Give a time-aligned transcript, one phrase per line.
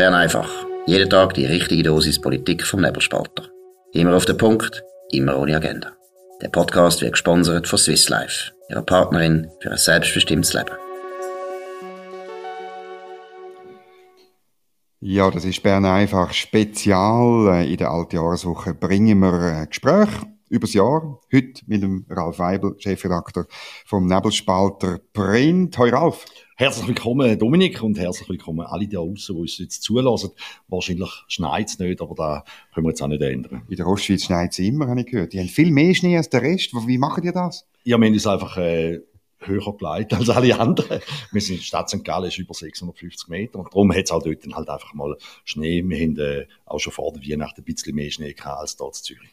[0.00, 0.48] Bern einfach.
[0.86, 3.50] Jeden Tag die richtige Dosis Politik vom Nebelspalter.
[3.92, 5.92] Immer auf den Punkt, immer ohne Agenda.
[6.40, 10.70] Der Podcast wird gesponsert von Swiss Life, ihrer Partnerin für ein selbstbestimmtes Leben.
[15.00, 17.66] Ja, das ist Bern einfach spezial.
[17.66, 20.08] In der Altjahreswoche bringen wir ein Gespräch
[20.48, 21.20] übers Jahr.
[21.30, 23.44] Heute mit dem Ralf Weibel, Chefredakteur
[23.84, 25.76] vom Nebelspalter Print.
[25.76, 26.24] Hoi Ralf.
[26.60, 30.32] Herzlich willkommen, Dominik, und herzlich willkommen alle da draußen, die uns jetzt zulassen.
[30.68, 33.62] Wahrscheinlich schneit es nicht, aber da können wir jetzt auch nicht ändern.
[33.70, 35.32] In der Ostschweiz schneit es immer, habe ich gehört.
[35.32, 36.74] Die haben viel mehr Schnee als der Rest.
[36.86, 37.66] Wie machen die das?
[37.84, 39.00] Ja, wir haben uns einfach äh,
[39.40, 41.00] höher geleitet als alle anderen.
[41.32, 42.04] Wir sind, die Stadt St.
[42.04, 45.16] Gallen ist über 650 Meter und darum hat es auch dort dann halt einfach mal
[45.44, 45.82] Schnee.
[45.86, 48.96] Wir haben äh, auch schon vor der Weihnacht ein bisschen mehr Schnee gehabt als dort
[48.98, 49.30] in Zürich.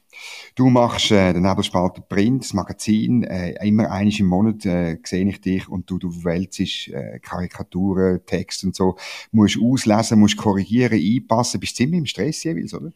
[0.56, 5.28] Du machst äh, den Nebelspalter Print, das Magazin, äh, immer einiges im Monat äh, sehe
[5.28, 8.98] ich dich und du, du wälzt äh, Karikaturen, Text und so,
[9.32, 12.92] musst auslesen, musst korrigieren, einpassen, bist ziemlich im Stress jeweils, oder?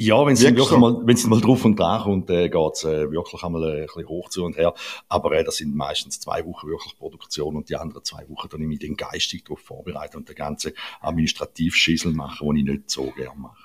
[0.00, 3.10] Ja, wenn es wirklich mal, wenn es mal drauf und dran kommt, äh, geht's äh,
[3.10, 4.72] wirklich einmal äh, ein bisschen hoch zu und her.
[5.08, 8.60] Aber äh, das sind meistens zwei Wochen wirklich Produktion und die anderen zwei Wochen dann
[8.60, 13.10] ich mich den geistig darauf vorbereiten und den ganzen Administrativschissel machen, den ich nicht so
[13.10, 13.56] gerne mache.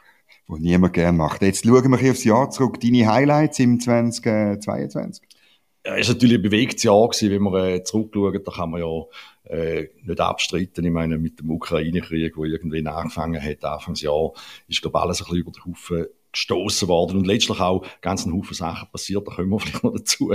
[0.47, 1.43] Wo niemand gerne macht.
[1.43, 2.79] Jetzt schauen wir aufs Jahr zurück.
[2.79, 5.27] Deine Highlights im 2022?
[5.85, 8.43] Ja, es war natürlich ein bewegtes Jahr gewesen, wenn wir äh, zurückschauen.
[8.43, 10.83] Da kann man ja äh, nicht abstreiten.
[10.83, 14.31] Ich meine, mit dem Ukraine-Krieg, der irgendwie angefangen hat, Anfangsjahr,
[14.67, 18.33] ist, glaube alles ein bisschen über den Haufen gestoßen worden und letztlich auch ganz ein
[18.33, 20.33] Haufen Sachen passiert, da kommen wir vielleicht noch dazu,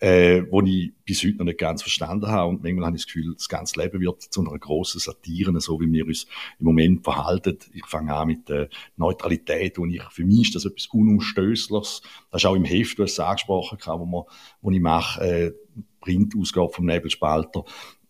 [0.00, 3.06] äh, wo ich bis heute noch nicht ganz verstanden habe und manchmal habe ich das
[3.06, 6.26] Gefühl, das ganze Leben wird zu einer grossen Satire, so wie wir uns
[6.58, 7.58] im Moment verhalten.
[7.72, 12.02] Ich fange an mit der Neutralität und ich, für mich ist das etwas Unumstößliches.
[12.30, 14.24] Das ist auch im Heft, du hast es angesprochen, wo, man,
[14.60, 15.52] wo ich mache, äh,
[16.00, 17.64] Printausgabe vom Nebelspalter,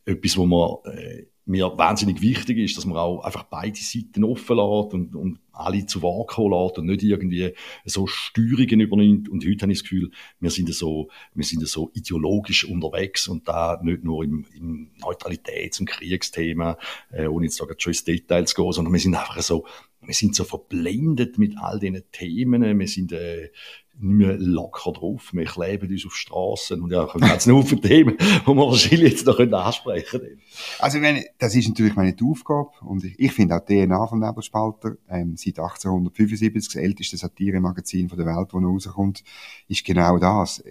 [0.04, 4.56] etwas, wo man äh, mir wahnsinnig wichtig ist, dass man auch einfach beide Seiten offen
[4.56, 7.52] lässt und, und alle zu Wort lässt und nicht irgendwie
[7.84, 9.28] so Steuerungen übernimmt.
[9.28, 13.48] Und heute habe ich das Gefühl, wir sind so, wir sind so ideologisch unterwegs und
[13.48, 16.78] da nicht nur im, im Neutralitäts- und Kriegsthema,
[17.10, 19.64] äh, ohne jetzt sagen, schon ins Details zu gehen, sondern wir sind einfach so,
[20.02, 23.50] wir sind so verblendet mit all diesen Themen, wir sind äh,
[23.98, 28.46] nicht mehr locker drauf, wir kleben uns auf Straßen und ja, ganz Haufen Themen, die
[28.46, 30.40] wir wahrscheinlich jetzt noch ansprechen können.
[30.78, 34.20] Also wenn, das ist natürlich meine Aufgabe und ich, ich finde auch die DNA vom
[34.20, 39.24] Nebelspalter, ähm, seit 1875, das älteste Satire-Magazin der Welt, das noch rauskommt,
[39.68, 40.62] ist genau das.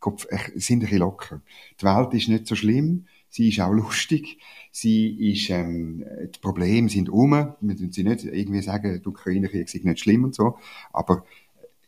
[0.00, 1.40] Kopf, ich, sind ein bisschen locker.
[1.80, 4.38] Die Welt ist nicht so schlimm, sie ist auch lustig,
[4.70, 9.84] sie ist, ähm, die Probleme sind um, wir müssen sie nicht irgendwie sagen, die Ukraine-Krieg
[9.84, 10.58] nicht schlimm und so,
[10.92, 11.24] aber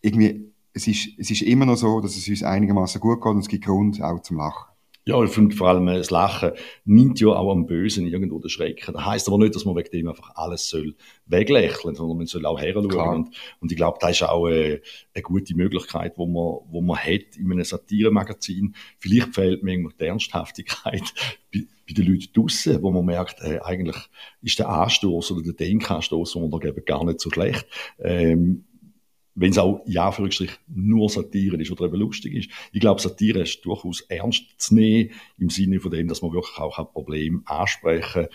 [0.03, 3.39] irgendwie, es ist, es ist immer noch so, dass es uns einigermaßen gut geht und
[3.39, 4.71] es gibt Grund auch zum Lachen.
[5.07, 6.53] Ja, ich finde vor allem das Lachen
[6.85, 8.93] nimmt ja auch am Bösen irgendwo den Schrecken.
[8.93, 10.95] Das heisst aber nicht, dass man wegen dem einfach alles soll
[11.25, 13.25] weglächeln, sondern man soll auch heranschauen.
[13.25, 14.81] Und, und ich glaube, das ist auch eine,
[15.15, 18.75] eine gute Möglichkeit, wo man, wo man hat in einem Satiremagazin.
[18.99, 21.03] Vielleicht fehlt mir die Ernsthaftigkeit
[21.53, 23.97] bei, bei den Leuten draussen, wo man merkt, äh, eigentlich
[24.43, 27.67] ist der Anstoß oder der Denkanstoß, den wir da geben, gar nicht so schlecht.
[27.99, 28.67] Ähm,
[29.35, 32.51] wenn es auch in Anführungsstrich nur Satire ist oder eben lustig ist.
[32.73, 36.59] Ich glaube, Satire ist durchaus ernst zu nehmen, im Sinne von dem, dass man wirklich
[36.59, 38.27] auch ein Problem ansprechen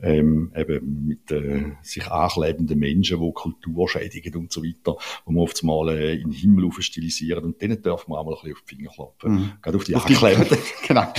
[0.00, 5.42] ähm, eben mit äh, sich anklebenden Menschen, die Kultur schädigen und so weiter, wo man
[5.42, 8.52] oft mal äh, in den Himmel stilisieren und denen darf man auch mal ein bisschen
[8.54, 9.32] auf die Finger klopfen.
[9.32, 9.52] Mhm.
[9.60, 10.58] Gerade auf die Anklebenden.
[10.86, 11.12] genau.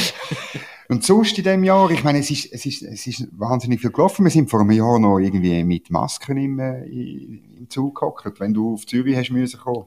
[0.87, 3.91] Und sonst in dem Jahr, ich meine, es ist, es ist, es ist wahnsinnig viel
[3.91, 4.23] gelaufen.
[4.23, 8.53] Wir sind vor einem Jahr noch irgendwie mit Masken im, äh, im Zug gehockt, wenn
[8.53, 9.85] du auf Zürich hast müssen kommen.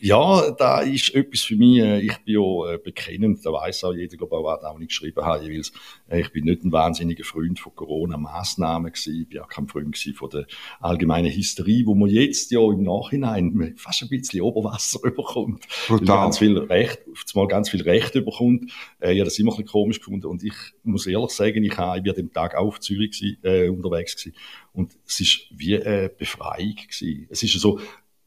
[0.00, 3.92] Ja, da ist etwas für mich, äh, ich bin ja äh, bekennend, da weiß auch
[3.92, 5.72] jeder, glaube ich, auch, auch nicht geschrieben habe, jeweils,
[6.08, 9.92] äh, ich bin nicht ein wahnsinniger Freund von Corona-Massnahmen gewesen, ich bin auch kein Freund
[9.92, 10.46] gewesen von der
[10.80, 15.66] allgemeinen Hysterie, wo man jetzt ja im Nachhinein fast ein bisschen Oberwasser überkommt.
[15.86, 16.06] Brutal.
[16.06, 17.00] Ganz viel Recht,
[17.34, 18.72] mal ganz viel Recht überkommt.
[19.00, 21.98] Äh, ja, das immer ein bisschen komisch gefunden und ich muss ehrlich sagen, ich, habe,
[21.98, 24.34] ich bin an dem Tag auch auf Zürich gewesen, äh, unterwegs gewesen
[24.72, 27.26] und es ist wie eine Befreiung gewesen.
[27.28, 27.78] Es ist so,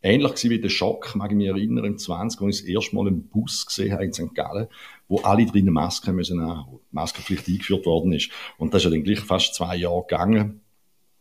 [0.06, 3.08] Ähnlich wie der Schock, mag ich mich erinnern, im 20, als ich das erste Mal
[3.08, 4.36] einen Bus gesehen habe in St.
[4.36, 4.68] Gallen,
[5.08, 8.30] wo alle drinnen Masken müssen haben, Maskenpflicht eingeführt worden ist.
[8.58, 10.60] Und das ist ja dann gleich fast zwei Jahre gegangen.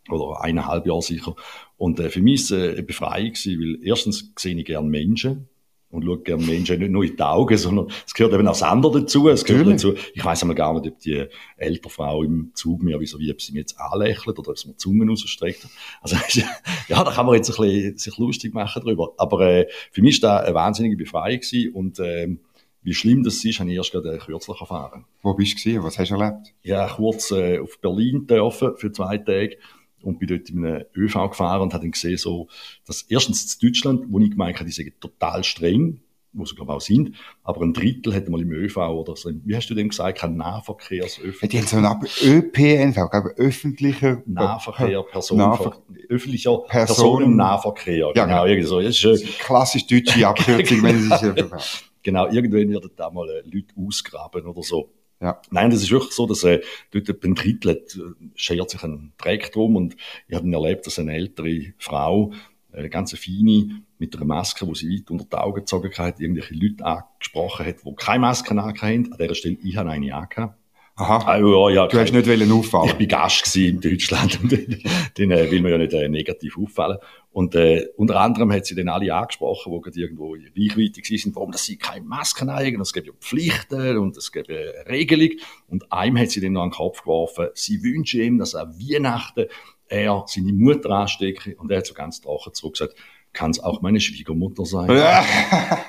[0.08, 1.37] Oder eineinhalb Jahre sicher.
[1.76, 5.49] Und äh, für mich ist es eine Befreiung weil erstens sehe ich gerne Menschen
[5.92, 8.62] und schaue gerne Menschen nicht nur in die Augen, sondern es gehört eben auch das
[8.62, 9.28] andere dazu.
[9.28, 9.94] Es gehört dazu.
[10.14, 11.26] Ich weiß einmal gar nicht, ob die
[11.58, 14.76] ältere Frau im Zug mir wie, ob sie mich jetzt anlächelt oder ob sie mir
[14.76, 15.68] Zungen rausstreckt.
[16.00, 16.16] Also,
[16.88, 19.12] ja, da kann man jetzt ein bisschen sich lustig machen drüber.
[19.18, 22.36] Aber äh, für mich ist das eine wahnsinnige Befreiung gewesen und äh,
[22.84, 25.04] wie schlimm das ist, habe ich erst gerade kürzlich erfahren.
[25.22, 25.84] Wo bist du gewesen?
[25.84, 26.54] Was hast du erlebt?
[26.62, 29.58] Ja, kurz äh, auf Berlin dürfen für zwei Tage
[30.02, 32.49] und bin dort in einem ÖV gefahren und habe dann gesehen, so,
[32.87, 36.00] dass erstens in Deutschland, wo ich gemeint habe, die sind total streng,
[36.32, 39.31] wo sie glaube ich auch sind, aber ein Drittel hätte mal im ÖV oder so,
[39.44, 41.50] wie hast du dem gesagt, kein Nahverkehrsöffentlich.
[41.50, 48.46] Die haben so einen ÖPNV, glaube öffentlicher Nahverkehr, Personenver öffentlicher Personennahverkehr, Ja, genau, genau.
[48.46, 48.81] irgendwie so.
[48.81, 51.84] Das ist, äh, klassisch deutsche Abkürzung, wenn es ist.
[52.02, 54.88] genau, irgendwann werden da mal äh, Leute ausgraben oder so.
[55.22, 55.40] Ja.
[55.50, 56.60] Nein, das ist wirklich so, dass äh,
[56.90, 59.96] dort Drittel hat, äh, schert sich ein Dreck drum und
[60.26, 62.32] ich habe erlebt, dass eine ältere Frau,
[62.72, 66.54] eine ganz feine, mit einer Maske, wo sie weit unter die Augen gezogen hat, irgendwelche
[66.54, 69.12] Leute angesprochen hat, die keine Maske angehabt haben.
[69.12, 70.58] An dieser Stelle, ich habe eine angehabt.
[70.96, 71.19] Aha.
[71.25, 72.98] Ah, ja, Du hast nicht wollen ich auffallen.
[72.98, 76.98] bin Gast gewesen in Deutschland und dann äh, will man ja nicht äh, negativ auffallen.
[77.32, 81.50] Und äh, unter anderem hat sie dann alle angesprochen, die gerade irgendwo reichweitig sind, warum
[81.50, 82.76] dass sie keine Masken haben.
[82.76, 85.31] Und es gibt ja Pflichten und es gibt eine Regelung.
[85.69, 88.69] Und einem hat sie dann noch an den Kopf geworfen, sie wünsche ihm, dass er
[88.79, 89.46] Weihnachten
[89.88, 91.56] er seine Mutter anstecke.
[91.56, 92.94] Und er hat so ganz trocken zurück gesagt,
[93.32, 94.90] kann es auch meine Schwiegermutter sein.
[94.90, 95.25] Ja,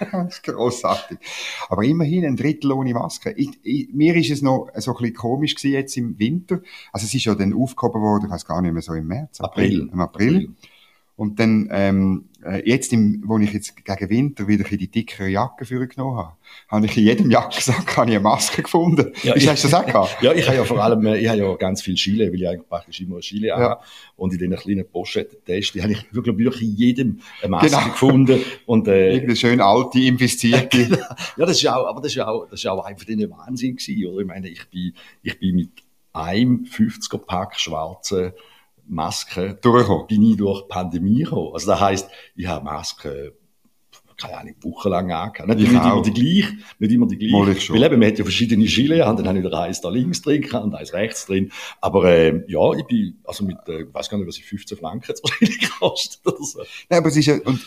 [0.11, 1.17] das ist grossartig.
[1.67, 3.33] Aber immerhin ein Drittel ohne Maske.
[3.35, 6.61] Ich, ich, mir ist es noch so ein bisschen komisch gewesen jetzt im Winter.
[6.91, 9.41] Also es ist ja dann aufgehoben worden, ich weiß gar nicht mehr, so im März,
[9.41, 9.89] April.
[9.91, 10.55] Im April.
[11.15, 15.27] Und dann, ähm, äh, jetzt, im, wo ich jetzt gegen Winter wieder bisschen die dickere
[15.27, 16.31] Jacke vorgenommen habe,
[16.69, 19.11] habe ich in jedem Jackensack habe ich eine Maske gefunden.
[19.21, 20.17] Ja, ich- hast du das auch gehabt?
[20.23, 22.47] Ja, ich habe ja vor allem, äh, ich habe ja ganz viel Chile, weil ich
[22.47, 23.57] eigentlich praktisch immer Chile Ja.
[23.59, 23.83] habe.
[24.15, 27.83] Und in diesen kleinen Pochetten-Tests, habe ich wirklich, wirklich in jedem eine Maske Genau.
[27.91, 28.39] gefunden.
[28.65, 30.79] Und, äh, Irgendeine schön alte, infizierte.
[31.37, 33.07] ja, das ist ja auch, aber das ist ja auch, das ist ja auch einfach
[33.07, 34.21] ein Wahnsinn gewesen, oder?
[34.21, 35.69] Ich meine, ich bin, ich bin mit
[36.11, 38.31] einem 50er Pack schwarzen
[38.87, 40.07] Masken durchgekommen.
[40.07, 41.51] bin ich durch die Pandemie gekommen.
[41.53, 43.31] Also das heisst, ich habe Masken,
[44.17, 45.49] keine Ahnung, wochenlang angehabt.
[45.49, 47.57] Nicht, Ich nicht immer die gleiche, nicht immer die Mal gleiche.
[47.57, 47.75] ich schon.
[47.75, 50.21] Weil eben, man hat ja verschiedene Schiele, und dann habe ich wieder eins da links
[50.21, 51.51] drin und eins rechts drin.
[51.81, 54.77] Aber, äh, ja, ich bin, also mit, äh, ich weiß gar nicht, was ich 15
[54.77, 56.59] Franken jetzt wahrscheinlich gekostet oder so.
[56.89, 57.59] Nein, aber es ist ja, und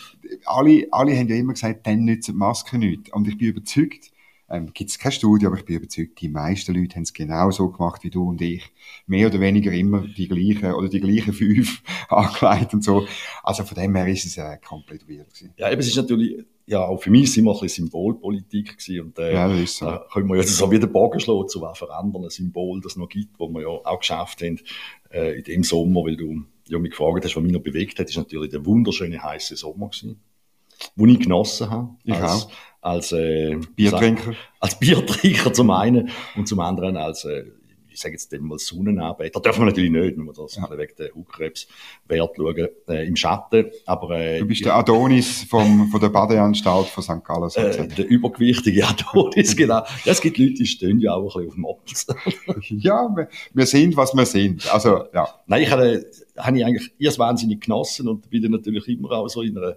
[0.45, 3.11] alle, alle haben ja immer gesagt, dann nützen die Masken nichts.
[3.11, 4.11] Und ich bin überzeugt,
[4.49, 7.51] ähm, gibt es keine Studie, aber ich bin überzeugt, die meisten Leute haben es genau
[7.51, 8.63] so gemacht wie du und ich.
[9.05, 13.05] Mehr oder weniger immer die gleichen, oder die gleichen fünf angelegt und so.
[13.43, 15.53] Also von dem her ist es äh, komplett weird gewesen.
[15.57, 18.77] Ja, eben, es ist natürlich, ja, auch für mich ist es immer ein bisschen Symbolpolitik
[18.77, 19.85] gewesen und, äh, Ja, so.
[19.85, 23.37] Da können wir jetzt so wieder Bogen schlagen, zu für anderen Symbol das noch gibt,
[23.39, 24.59] wo wir ja auch geschafft haben,
[25.11, 28.09] äh, in dem Sommer, weil du ja mich gefragt hast, was mich noch bewegt hat,
[28.09, 30.21] ist natürlich der wunderschöne heiße Sommer gewesen,
[30.95, 31.89] wo ich genossen habe.
[32.03, 32.51] Ich als, auch.
[32.81, 34.33] Als, äh, Biertrinker.
[34.59, 37.43] Als Biertrinker zum einen und zum anderen als, äh,
[37.89, 39.39] ich sage jetzt mal Sonnenarbeiter.
[39.39, 40.69] Dürfen wir natürlich nicht, wir das Ja.
[40.69, 43.71] wegen der Hautkrebswert schauen, äh, im Schatten.
[43.87, 47.23] Aber, äh, Du bist der Adonis vom, von der Badeanstalt von St.
[47.23, 49.79] Gallen äh, der übergewichtige Adonis, genau.
[50.05, 52.07] Ja, es gibt Leute, die stehen ja auch ein bisschen auf Moppels.
[52.69, 54.71] ja, wir, wir sind, was wir sind.
[54.71, 55.27] Also, ja.
[55.47, 56.05] Nein, ich habe,
[56.37, 59.75] habe ich eigentlich erst wahnsinnig genossen und bin dann natürlich immer auch so in einer,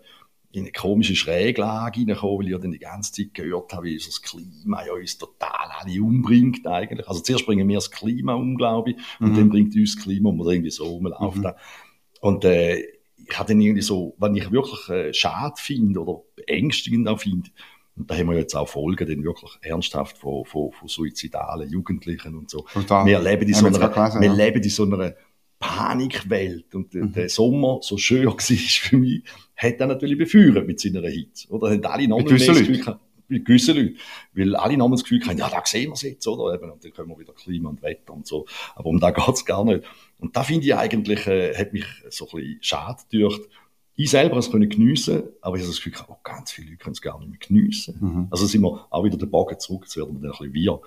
[0.53, 3.97] in eine komische Schräglage reingekommen, weil ich ja dann die ganze Zeit gehört habe, wie
[3.97, 7.09] das Klima ja uns total alle umbringt eigentlich.
[7.09, 9.37] Also zuerst bringen wir das Klima um, glaube ich, und Mhm.
[9.37, 11.37] dann bringt uns das Klima um oder irgendwie so rumläuft.
[11.37, 11.43] Mhm.
[11.43, 11.57] da.
[12.21, 17.07] Und äh, ich habe dann irgendwie so, wenn ich wirklich äh, schade finde oder beängstigend
[17.09, 17.51] auch finde,
[17.97, 22.35] und da haben wir jetzt auch Folgen, dann wirklich ernsthaft von, von, von suizidalen Jugendlichen
[22.35, 22.65] und so.
[22.89, 24.35] Da, Wir leben in so wir einer, gelesen, wir ja.
[24.35, 25.15] leben in so einer
[25.61, 26.75] Panikwelt.
[26.75, 27.13] Und der, Mhm.
[27.13, 29.23] der Sommer, so schön war für mich,
[29.57, 31.49] hat er natürlich befeuert mit seiner Hitze.
[31.51, 32.99] Oder haben alle noch Mit mehr Gefühl
[33.29, 33.97] mit gewissen Leuten.
[34.35, 36.53] Weil alle noch das Gefühl haben, ja, da sehen wir es jetzt, oder?
[36.53, 38.45] Eben, und dann können wir wieder Klima und Wetter und so.
[38.75, 39.85] Aber um da geht's gar nicht.
[40.19, 43.43] Und da finde ich eigentlich, äh, hat mich so ein bisschen schade gedürft.
[43.95, 46.93] Ich selber es können geniessen, aber ich habe das Gefühl, oh, ganz viele Leute können
[46.95, 47.99] es gar nicht mehr geniessen.
[48.01, 48.27] Mhm.
[48.31, 50.81] Also sind wir auch wieder den Bogen zurück, jetzt werden wir dann ein bisschen wir.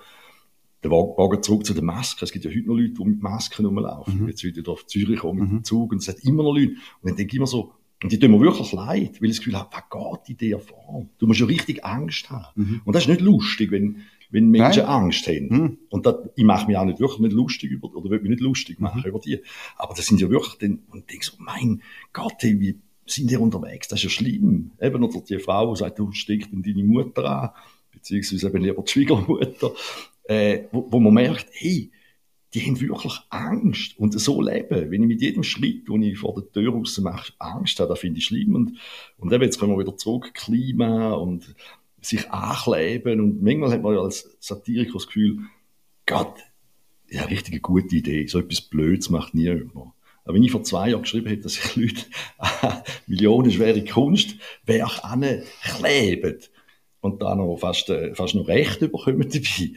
[0.84, 2.24] Der Bogen zurück zu den Masken.
[2.24, 4.20] Es gibt ja heute noch Leute, die mit Masken rumlaufen.
[4.22, 4.28] Mhm.
[4.28, 5.56] Jetzt wieder auf Zürich kommen mit Mhm.
[5.58, 6.72] dem Zug und es hat immer noch Leute.
[7.00, 7.72] Und dann denke ich immer so,
[8.02, 10.58] und die tun mir wirklich leid, weil ich das Gefühl habe, was geht in dir
[10.60, 11.06] vor?
[11.18, 12.44] Du musst ja richtig Angst haben.
[12.54, 12.80] Mhm.
[12.84, 14.90] Und das ist nicht lustig, wenn, wenn Menschen Nein.
[15.04, 15.48] Angst haben.
[15.48, 15.78] Mhm.
[15.88, 18.42] Und das, ich mache mich auch nicht wirklich nicht lustig über, oder will mich nicht
[18.42, 19.08] lustig machen Mhm.
[19.08, 19.40] über die.
[19.76, 21.80] Aber das sind ja wirklich dann, und ich denke so, mein
[22.12, 23.88] Gott, hey, wie sind die unterwegs?
[23.88, 24.72] Das ist ja schlimm.
[24.82, 27.50] Eben, oder die Frau, sagt, du steckst denn deine Mutter an,
[27.90, 29.72] beziehungsweise eben lieber die Schwiegermutter,
[30.24, 31.90] äh, wo, wo man merkt, hey,
[32.54, 34.90] die haben wirklich Angst und so leben.
[34.90, 37.98] Wenn ich mit jedem Schritt, den ich vor der Tür raus mache, Angst habe, das
[37.98, 38.54] finde ich schlimm.
[38.54, 38.78] Und,
[39.18, 41.54] und eben, jetzt kommen wir wieder zurück, Klima und
[42.00, 43.20] sich ankleben.
[43.20, 45.38] Und manchmal hat man ja als Satiriker das Gefühl,
[46.06, 46.36] Gott,
[47.08, 48.26] ja, richtig eine gute Idee.
[48.26, 49.92] So etwas Blödes macht nie jemand.
[50.24, 52.02] Aber wenn ich vor zwei Jahren geschrieben hätte, dass sich Leute
[52.38, 56.38] an millionenschwere Kunstwerke ankleben
[57.00, 59.70] und da noch fast, äh, fast noch Recht bekommen dabei,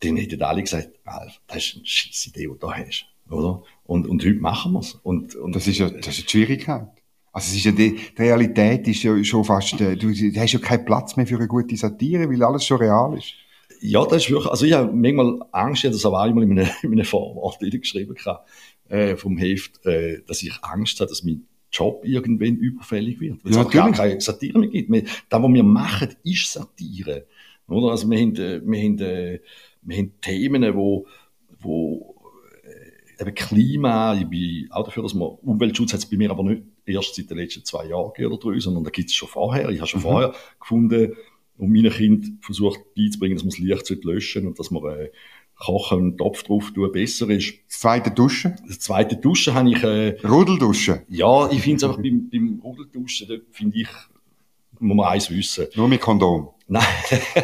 [0.00, 3.06] dann hätten alle gesagt, Alf, das ist eine scheisse Idee, die du da hast.
[3.30, 3.62] oder?
[3.84, 4.98] Und, und heute machen wir's.
[5.02, 6.88] Und, und das ist ja, das ist die Schwierigkeit.
[7.32, 10.52] Also es ist ja die, die Realität ist ja schon fast, äh, du, du hast
[10.52, 13.34] ja keinen Platz mehr für eine gute Satire, weil alles schon real ist.
[13.80, 16.44] Ja, das ist wirklich, also ich habe manchmal Angst, ich habe das aber auch einmal
[16.44, 18.16] in einem, in einem Vorwort geschrieben,
[18.88, 23.44] äh, vom Heft, äh, dass ich Angst habe, dass mein Job irgendwann überfällig wird.
[23.44, 24.90] Weil ja, es gar keine Satire mehr gibt.
[25.28, 27.26] Das, was wir machen, ist Satire.
[27.68, 27.90] Oder?
[27.90, 29.40] Also wir haben, äh, wir haben, äh,
[29.88, 31.06] wir haben Themen, wo,
[31.60, 32.16] wo
[32.64, 36.44] äh, eben Klima, ich bin auch dafür, dass man Umweltschutz hat es bei mir aber
[36.44, 39.70] nicht erst seit den letzten zwei Jahren oder drei, sondern da gibt es schon vorher.
[39.70, 40.04] Ich habe schon mhm.
[40.04, 41.14] vorher gefunden
[41.56, 45.10] und meinen Kind versucht beizubringen, dass man das Licht löschen und dass man äh,
[45.58, 47.54] Kochen einen Topf drauf tun besser ist.
[47.66, 48.56] Zweite Duschen?
[48.68, 49.82] Das zweite Duschen habe ich...
[49.82, 51.00] Äh, Rudelduschen?
[51.08, 53.88] Ja, ich finde es einfach beim, beim Rudelduschen, finde ich,
[54.80, 55.66] muss man eins wissen.
[55.74, 56.50] Nur mit Kondom?
[56.66, 56.84] Nein.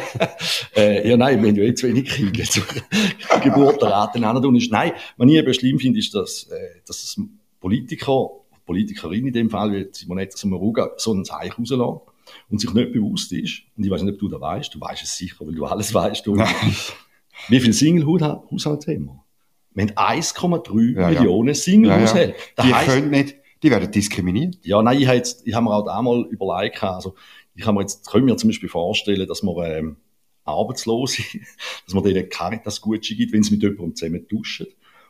[0.75, 2.43] äh, ja, nein, wir haben ja jetzt wenig Kinder.
[3.43, 4.71] Geburtenraten tun ist.
[4.71, 7.19] Nein, was ich eben schlimm finde, ist, dass, äh, dass es
[7.59, 8.29] Politiker,
[8.65, 12.01] Politikerin in dem Fall, wie Simonetta Sommaruga, so ein Zeichen rauslassen
[12.49, 15.03] und sich nicht bewusst ist, und ich weiß nicht, ob du da weißt, du weißt
[15.03, 16.37] es sicher, weil du alles weißt, du,
[17.47, 19.23] wie viele Single-Haushalte haben wir?
[19.73, 22.35] Wir haben 1,3 ja, Millionen Single-Haushalte.
[22.57, 22.63] Ja, ja.
[22.63, 23.35] Die heisst, können nicht,
[23.65, 24.57] die werden diskriminiert.
[24.63, 27.15] Ja, nein, ich habe jetzt, ich habe mir auch einmal überlegt, also,
[27.55, 29.97] ich habe mir jetzt, können wir zum Beispiel vorstellen, dass man, ähm,
[30.45, 31.23] Arbeitslose,
[31.85, 34.67] dass man denen Caritas Gutschein gibt, wenn sie mit jemandem zusammen duschen.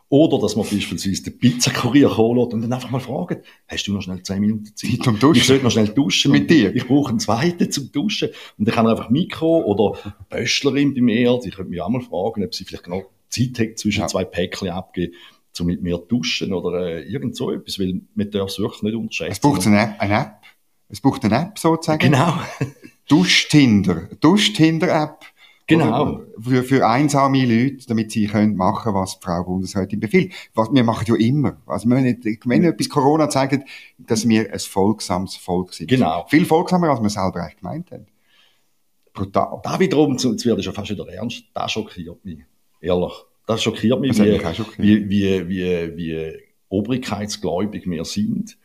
[0.08, 4.04] Oder dass man beispielsweise den Pizzakurier lässt und dann einfach mal fragt, hast du noch
[4.04, 5.04] schnell zehn Minuten Zeit?
[5.04, 5.42] Zum Duschen?
[5.42, 6.32] Ich sollte noch schnell duschen.
[6.32, 6.76] Mit dir?
[6.76, 8.30] Ich brauche einen zweiten zum Duschen.
[8.58, 9.98] Und dann kann er einfach Mikro oder
[10.30, 13.80] Böschlerin bei mir, die könnte mich auch mal fragen, ob sie vielleicht genau Zeit hat,
[13.80, 14.08] zwischen ja.
[14.08, 15.14] zwei Päckchen abgeben,
[15.60, 18.96] um mit mir duschen oder äh, irgend so etwas, weil man darf es wirklich nicht
[18.96, 19.32] unterschätzen.
[19.32, 20.42] Es braucht eine App, eine App.
[20.90, 22.00] Es braucht eine App sozusagen.
[22.00, 22.34] Genau.
[23.08, 24.10] Duschtinder.
[24.20, 25.26] Duschtinder-App
[25.68, 26.22] Genau.
[26.40, 30.34] Für, für einsame Leute, damit sie können machen, was die Frau Bundesrätin befiehlt.
[30.54, 31.58] Was wir machen ja immer.
[31.66, 35.88] Also wir nicht, wenn etwas Corona zeigt, dass wir ein folgsames Volk sind.
[35.90, 36.26] Genau.
[36.28, 38.06] Viel folgsamer, als wir selber echt gemeint haben.
[39.12, 39.62] Brutal.
[39.64, 42.40] Da wiederum, jetzt wird ja fast wieder ernst, das schockiert mich.
[42.82, 43.14] Ehrlich.
[43.46, 44.78] Das schockiert mich, das wie, schockiert.
[44.78, 48.58] wie, wie, wie, wie obrigkeitsgläubig wir sind.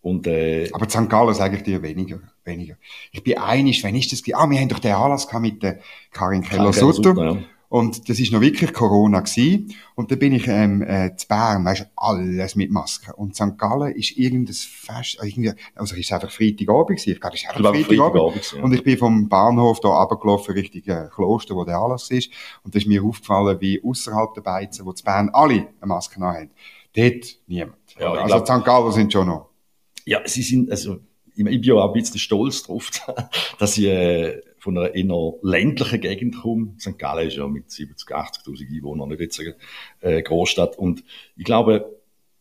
[0.00, 1.08] Und, äh, Aber St.
[1.08, 2.76] Gallen sage ich dir weniger, weniger.
[3.10, 6.42] Ich bin einig, wenn ich das, ah, wir haben doch den Anlass mit der Karin
[6.42, 7.14] Keller-Sutter.
[7.16, 7.38] Ja.
[7.74, 9.74] Und das ist noch wirklich Corona gewesen.
[9.96, 13.10] Und da bin ich, ähm, äh, zu Bern, weißt alles mit Masken.
[13.14, 13.58] Und St.
[13.58, 17.14] Gallen ist irgendein Fest, äh, irgendwie, also ist einfach Freitagabend gewesen.
[17.14, 18.12] Ich glaube, es ist einfach Freitagabend.
[18.12, 18.62] Freitagabend ja.
[18.62, 22.30] Und ich bin vom Bahnhof da runtergelaufen, Richtung äh, Kloster, wo der Anlass ist.
[22.62, 26.20] Und da ist mir aufgefallen, wie außerhalb der Beizen, wo zu Bern alle eine Maske
[26.20, 26.50] haben.
[26.94, 27.74] Dort niemand.
[27.98, 28.64] Ja, also glaub, St.
[28.64, 29.48] Gallen sind schon noch.
[30.04, 30.98] Ja, sie sind, also,
[31.34, 32.88] ich, ich bin ja auch ein bisschen stolz drauf,
[33.58, 36.74] dass ich äh, von einer eher ländlichen Gegend komme.
[36.80, 36.98] St.
[36.98, 39.54] Gallen ist ja mit 70, 80.000 Einwohnern nicht jetzt eine
[40.00, 40.78] äh, Großstadt.
[40.78, 41.04] Und
[41.36, 42.00] ich glaube,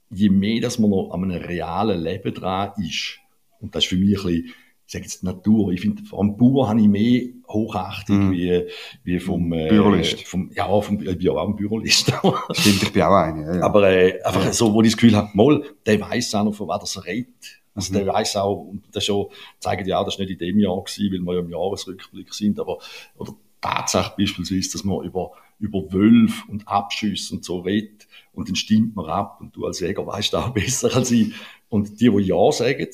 [0.09, 3.19] je mehr, dass man noch an einem realen Leben dran ist,
[3.59, 4.45] und das ist für mich ein bisschen,
[4.85, 8.31] ich sage jetzt Natur, ich finde, vom Bauer habe ich mehr Hochachtung mm.
[8.31, 8.67] wie,
[9.03, 10.21] wie vom, äh, Bürolist.
[10.25, 12.13] Vom, ja, vom, ich bin ja auch ein Bürolist.
[12.51, 13.45] Stimmt, ich bin auch einer.
[13.45, 13.63] Ja, ja.
[13.63, 14.53] Aber äh, einfach ja.
[14.53, 17.62] so, wo ich das Gefühl habe, mal, der weiß auch noch, von was er redet.
[17.75, 17.97] Also mhm.
[17.97, 19.27] der weiß auch, und das schon,
[19.59, 22.33] zeigen ja auch, das war nicht in dem Jahr gewesen, weil wir ja im Jahresrückblick
[22.33, 22.79] sind, aber,
[23.17, 28.55] oder Tatsache beispielsweise, dass man über, über Wölfe und Abschüsse und so redet, und dann
[28.55, 31.33] stimmt man ab, und du als Jäger weißt auch besser als ich.
[31.69, 32.87] Und die, die Ja sagen,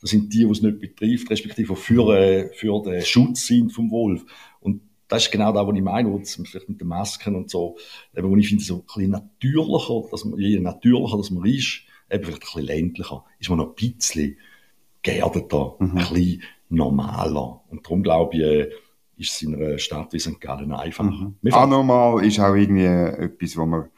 [0.00, 3.90] das sind die, die es nicht betrifft, respektive für, äh, für den Schutz sind vom
[3.90, 4.24] Wolf.
[4.60, 7.76] Und das ist genau das, was ich meine, wo vielleicht mit den Masken und so,
[8.14, 11.82] eben, wo ich finde, so ein bisschen natürlicher, dass man, je natürlicher, dass man ist,
[12.10, 14.36] eben vielleicht ein bisschen ländlicher, ist man noch ein bisschen
[15.02, 15.90] geerdeter, mhm.
[15.90, 17.60] ein bisschen normaler.
[17.68, 18.70] Und darum glaube ich, äh,
[19.16, 20.40] ist es in einer Stadt wie St.
[20.40, 21.04] Gallen einfach.
[21.04, 21.36] Mhm.
[21.50, 23.88] Anormal ist auch irgendwie etwas, wo man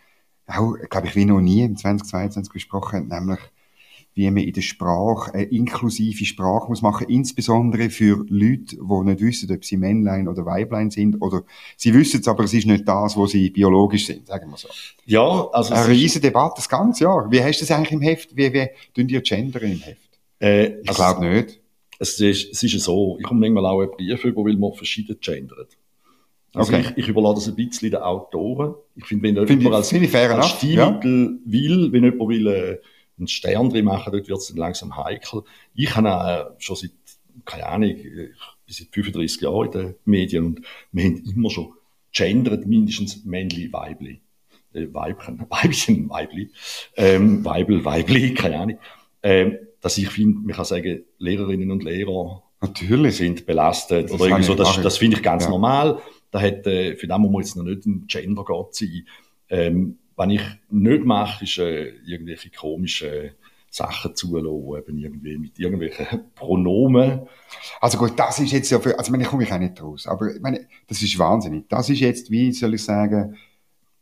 [0.47, 3.41] auch, glaube ich, wie noch nie im 2022 gesprochen hat, nämlich
[4.17, 9.21] wie man in der Sprache eine inklusive Sprache muss machen, insbesondere für Leute, die nicht
[9.21, 11.43] wissen, ob sie Männlein oder Weiblein sind, oder
[11.77, 14.69] sie wissen es, aber es ist nicht das, wo sie biologisch sind, sagen wir so.
[15.05, 15.75] Ja, also...
[15.75, 17.31] Eine riesige Debatte, das ganze Jahr.
[17.31, 18.35] Wie hast du das eigentlich im Heft?
[18.35, 20.19] Wie, wie tun ihr gendern im Heft?
[20.41, 21.61] Äh, ich glaube nicht.
[21.99, 25.19] Es ist, es ist so, ich komme manchmal auch einen Brief über, weil man verschieden
[25.21, 25.77] gendert.
[26.55, 26.87] Also okay.
[26.89, 28.77] ich, ich überlade das ein bisschen den Autoren.
[28.95, 31.53] Ich finde, wenn jemand find als, als Stilmittel ja.
[31.53, 32.79] will, wenn jemand will, äh,
[33.19, 35.43] einen Stern drin machen, dort wird es dann langsam heikel.
[35.75, 36.91] Ich habe äh, schon seit,
[37.45, 38.35] keine Ahnung, ich bin
[38.69, 41.73] seit 35 Jahren in den Medien und wir haben immer schon
[42.13, 44.21] gendert, mindestens Männli, Weibli.
[44.73, 46.51] Äh, Weibchen, Weibchen, Weibli,
[46.97, 48.79] ähm, Weibel, Weibli, keine Ahnung.
[49.23, 53.17] Ähm, dass ich finde, man kann sagen, Lehrerinnen und Lehrer Natürlich.
[53.17, 55.51] sind belastet das oder irgendwie so, das, das finde ich ganz ja.
[55.51, 56.01] normal.
[56.31, 59.07] Da hat, äh, für das muss man jetzt noch nicht ein Gender-Gott sein.
[59.49, 63.33] Ähm, was ich nicht mache, ist äh, irgendwelche komischen
[63.71, 67.29] Sachen zulassen, eben irgendwie mit irgendwelchen Pronomen.
[67.81, 69.81] Also gut, das ist jetzt ja für, also ich meine, ich komme ich auch nicht
[69.83, 71.69] raus, aber ich meine, das ist wahnsinnig.
[71.69, 73.37] Das ist jetzt, wie soll ich sagen,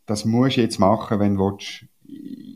[0.07, 1.59] das musst du jetzt machen, wenn du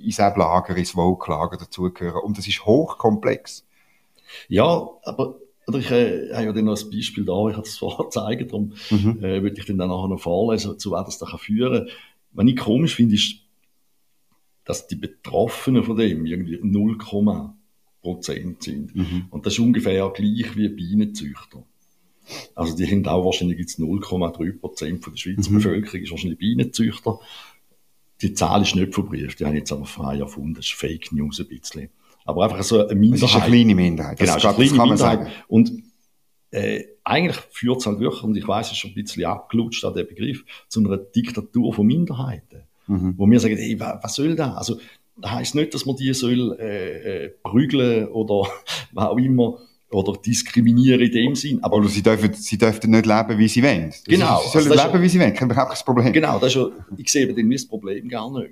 [0.05, 2.23] ins Eblager, ins Woke-Lager dazugehören.
[2.23, 3.67] Und das ist hochkomplex.
[4.49, 5.37] Ja, aber
[5.67, 8.53] oder ich äh, habe ja dann noch ein Beispiel da, ich habe es vorher gezeigt,
[8.53, 9.23] darum mhm.
[9.23, 11.95] äh, würde ich dann nachher noch vorlesen, zu was das da führen kann.
[12.33, 13.37] Was ich komisch finde, ist,
[14.69, 16.99] dass die Betroffenen von dem irgendwie 0,
[18.03, 18.95] Prozent sind.
[18.95, 19.27] Mhm.
[19.31, 21.65] Und das ist ungefähr gleich wie Bienenzüchter.
[22.55, 25.55] Also die haben auch wahrscheinlich jetzt 0,3 Prozent von der Schweizer mhm.
[25.57, 27.19] Bevölkerung ist wahrscheinlich Bienenzüchter.
[28.21, 31.41] Die Zahl ist nicht verbrieft, die haben jetzt aber frei erfunden, das ist Fake News
[31.41, 31.89] ein bisschen.
[32.27, 33.23] Aber einfach so eine Minderheit.
[33.23, 34.19] Das ist eine kleine Minderheit.
[34.19, 34.99] Genau, das, ist eine kleine Minderheit.
[34.99, 35.31] Sagen.
[35.49, 35.73] Und
[36.51, 39.83] äh, eigentlich führt es halt wirklich, und ich weiß, es ist schon ein bisschen abgelutscht,
[39.83, 43.15] der Begriff, zu einer Diktatur von Minderheiten mhm.
[43.17, 44.57] wo wir sagen, ey, was soll das?
[44.57, 44.81] Also,
[45.17, 48.49] das heisst nicht, dass man die soll äh, äh, prügeln oder
[48.93, 49.59] was auch immer
[49.91, 51.63] oder diskriminieren in dem Sinn.
[51.63, 53.91] Aber oder sie dürfen, sie dürfen nicht leben, wie sie wollen.
[53.91, 54.41] Das genau.
[54.43, 55.35] Sie sollen also leben, wie sie wollen.
[55.35, 56.13] Kein überhaupt kein Problem.
[56.13, 58.51] Genau, das ist ja, ich sehe eben das Problem gar nicht.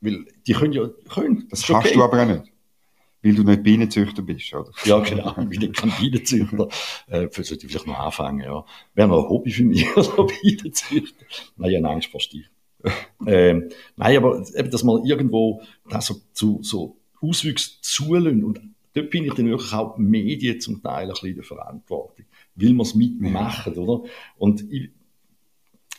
[0.00, 1.46] Weil die können ja, können.
[1.48, 1.94] Das, das kannst okay.
[1.94, 2.52] du aber auch nicht.
[3.22, 4.70] Weil du nicht Bienenzüchter bist, oder?
[4.84, 5.34] Ja, genau.
[5.50, 6.68] Ich bin kein Bienenzüchter.
[7.06, 8.64] äh, sollte ich vielleicht noch anfangen, ja.
[8.94, 11.24] Wäre noch ein Hobby für mich, oder Bienenzüchter.
[11.56, 12.50] Nein, ich habe Angst vor Stich.
[13.26, 18.60] ähm, nein, aber eben, dass man irgendwo das so, zu, so Auswüchse zulässt und
[18.94, 22.24] dort bin ich dann wirklich auch Medien zum Teil ein bisschen in der Verantwortung,
[22.54, 23.80] weil wir es mitmachen, ja.
[23.80, 24.08] oder?
[24.38, 24.90] Und ich,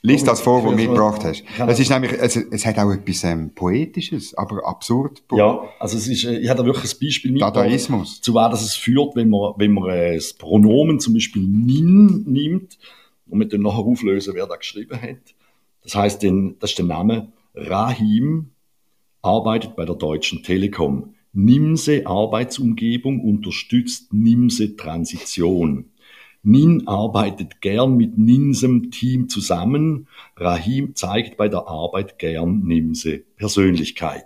[0.06, 1.44] Lies das vor, was du mitgebracht hast.
[1.68, 5.24] Es ist nämlich, es, es hat auch etwas ähm, Poetisches, aber absurd.
[5.36, 7.56] Ja, also es ist, äh, ich habe da wirklich ein Beispiel mitgebracht.
[7.56, 8.22] Dadaismus.
[8.22, 12.78] Zu was es führt, wenn man, wenn man äh, das Pronomen zum Beispiel nin nimmt
[13.28, 15.35] und wir dann nachher auflösen, wer da geschrieben hat.
[15.86, 18.52] Das heißt, den, das ist der Name Rahim,
[19.22, 21.16] arbeitet bei der Deutschen Telekom.
[21.32, 25.86] Nimse Arbeitsumgebung unterstützt Nimse Transition.
[26.44, 30.08] Nin arbeitet gern mit Ninsem Team zusammen.
[30.38, 34.26] Rahim zeigt bei der Arbeit gern Nimse Persönlichkeit.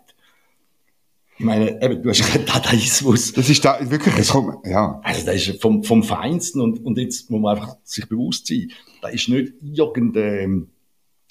[1.37, 3.31] Ich meine, eben, du hast gesagt, Dadaismus.
[3.31, 4.99] Das ist da wirklich, das, ja.
[5.01, 8.69] Also, das ist vom, vom Feinsten und, und jetzt muss man einfach sich bewusst sein,
[9.01, 10.67] da ist nicht irgendein,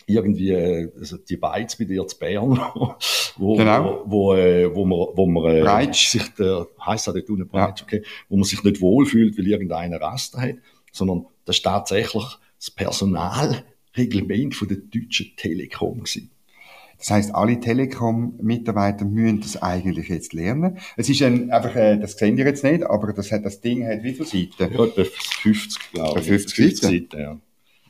[0.09, 0.55] irgendwie
[0.99, 2.59] also die Beiz bei dir zu Bern,
[3.37, 4.03] wo, genau.
[4.07, 7.81] wo, wo, äh, wo man, wo man äh, sich der, heisst das dort unten Breitsch,
[7.81, 7.87] ja.
[7.87, 10.57] okay, wo man sich nicht wohlfühlt, weil irgendeiner Raster hat,
[10.93, 12.25] sondern das ist tatsächlich
[12.59, 16.31] das Personalreglement von der Deutschen Telekom gewesen.
[16.99, 20.79] Das heißt, alle Telekom-Mitarbeiter müssen das eigentlich jetzt lernen.
[20.97, 23.87] Es ist ein, einfach, äh, das sehen wir jetzt nicht, aber das, hat, das Ding
[23.87, 24.75] hat wie viele Seiten?
[24.75, 26.27] Ja, etwa 50, glaube ich.
[26.27, 27.39] 50, 50 Seiten, ja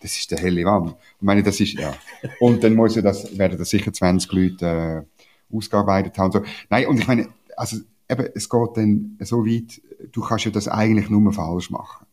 [0.00, 0.94] das ist der helle Wand.
[1.16, 1.94] Ich meine, das ist, ja.
[2.40, 6.32] Und dann muss ja das, werden das sicher 20 Leute, äh, ausgearbeitet haben.
[6.32, 6.42] So.
[6.68, 9.80] Nein, und ich meine, also, eben, es geht dann so weit,
[10.12, 12.06] du kannst ja das eigentlich nur falsch machen.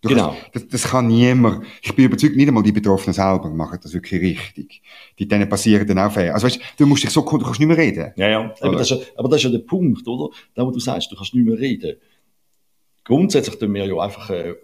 [0.00, 0.28] Du genau.
[0.28, 1.66] Kannst, das, das kann niemand.
[1.82, 4.80] Ich bin überzeugt, nicht einmal die Betroffenen selber machen das wirklich richtig.
[5.18, 6.34] Die denen passieren dann auch Fehler.
[6.34, 8.12] Also weißt, du musst dich so, du kannst nicht mehr reden.
[8.14, 8.54] Ja, ja.
[8.60, 10.32] Aber das, ist ja, aber das ist ja der Punkt, oder?
[10.54, 11.96] Da, wo du sagst, du kannst nicht mehr reden.
[13.02, 14.54] Grundsätzlich tun wir ja einfach, äh,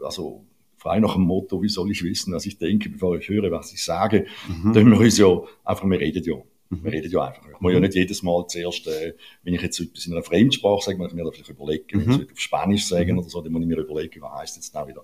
[0.84, 3.72] frei nach dem Motto, wie soll ich wissen, was ich denke, bevor ich höre, was
[3.72, 4.74] ich sage, mhm.
[4.74, 6.34] dann wir uns ja einfach, wir reden ja.
[6.68, 6.84] Mhm.
[6.84, 7.42] Wir reden ja einfach.
[7.48, 7.84] Ich muss ja mhm.
[7.86, 11.14] nicht jedes Mal zuerst, äh, wenn ich jetzt etwas in einer Fremdsprache sage, muss ich
[11.14, 11.98] mir da vielleicht überlegen.
[11.98, 12.06] Mhm.
[12.06, 13.18] Wenn ich es auf Spanisch sagen mhm.
[13.20, 15.02] oder so, dann muss ich mir überlegen, was heißt jetzt da wieder.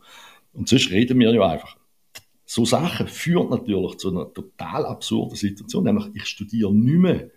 [0.53, 1.77] Und sonst reden wir ja einfach.
[2.45, 7.31] So Sachen führen natürlich zu einer total absurden Situation, nämlich ich studiere nicht mehr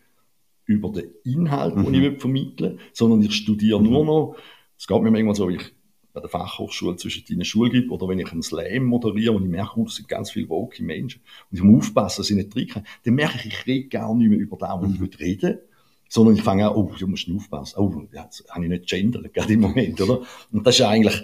[0.65, 2.19] über den Inhalt, den ich mhm.
[2.19, 4.35] vermitteln sondern ich studiere nur noch,
[4.77, 5.73] es geht mir manchmal so, ich
[6.13, 9.49] bei der Fachhochschule zwischen deinen Schule gibt oder wenn ich einen Slam moderiere und ich
[9.49, 12.51] merke, oh, das sind ganz viele woke Menschen und ich muss aufpassen, dass ich nicht
[12.51, 15.09] trinke, dann merke ich, ich rede gar nicht mehr über das, was ich mhm.
[15.19, 15.59] reden
[16.13, 19.53] sondern ich fange an, oh, du musst aufpassen, oh, jetzt habe ich nicht gendert, gerade
[19.53, 20.21] im Moment, oder?
[20.51, 21.23] Und das ist eigentlich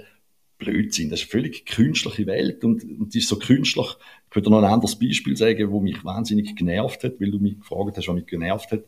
[0.57, 3.85] Blödsinn, das ist eine völlig künstliche Welt und, und die ist so künstlich,
[4.29, 7.59] ich würde noch ein anderes Beispiel sagen, wo mich wahnsinnig genervt hat, weil du mich
[7.59, 8.83] gefragt hast, was mich genervt hat.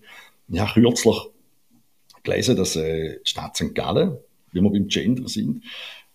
[0.48, 1.18] Ich habe kürzlich
[2.24, 3.76] gelesen, dass äh, die Stadt St.
[3.76, 4.18] Gallen
[4.52, 5.64] wie wir beim Gender sind,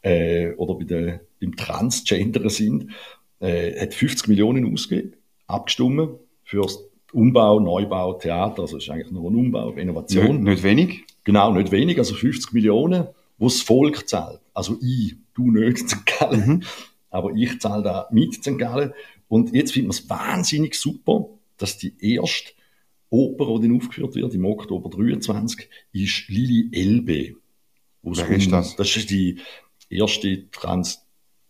[0.03, 2.92] äh, oder bei der, beim Transgender sind,
[3.40, 5.14] äh, hat 50 Millionen ausgegeben,
[5.46, 6.66] abgestimmt für
[7.12, 10.42] Umbau, Neubau, Theater, also ist eigentlich nur ein Umbau, Innovation.
[10.42, 11.05] Nicht, nicht wenig?
[11.25, 13.07] Genau, nicht wenig, also 50 Millionen,
[13.38, 14.40] wo das Volk zahlt.
[14.55, 16.05] Also ich, du nicht, St.
[16.07, 16.62] Gallen, mhm.
[17.11, 18.59] aber ich zahle da mit St.
[18.59, 18.92] Gallen.
[19.29, 22.53] Und jetzt findet man es wahnsinnig super, dass die erste
[23.11, 27.37] Oper, die aufgeführt wird, im Oktober 23, ist Lili Elbe.
[28.06, 28.76] Wer ist das?
[28.76, 29.40] Das ist die
[29.88, 31.06] erste Trans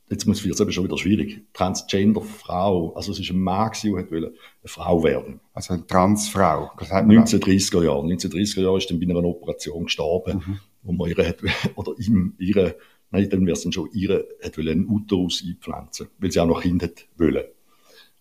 [0.09, 4.27] jetzt muss es schon wieder schwierig, Transgender-Frau, also es ist ein Mann gewesen, der wollte
[4.27, 5.41] eine Frau werden.
[5.53, 6.71] Also eine Transfrau.
[6.79, 8.07] Das 1930er Jahre.
[8.07, 10.61] 1930er Jahre ist dann bei einer Operation gestorben, mhm.
[10.83, 11.39] wo man ihre hat,
[11.75, 12.77] oder ihm, ihre,
[13.11, 16.63] nein, dann wäre es dann schon, ihre, hat einen Uterus einpflanzen, weil sie auch noch
[16.63, 17.45] Kinder wollen.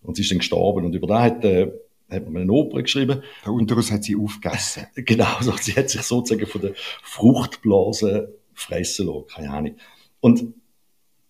[0.02, 1.72] Und sie ist dann gestorben und über da hat, äh,
[2.10, 3.22] hat man eine Oper geschrieben.
[3.44, 4.86] Der Uterus hat sie aufgegessen.
[4.94, 9.76] genau, so, sie hat sich sozusagen von der Fruchtblase fressen lassen, keine Ahnung.
[10.20, 10.54] Und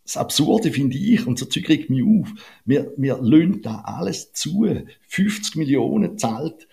[0.05, 2.29] das Absurde finde ich, und so Zeug regt mich auf,
[2.65, 4.67] wir, wir löhnen da alles zu.
[5.09, 6.69] 50 Millionen zahlt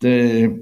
[0.00, 0.56] der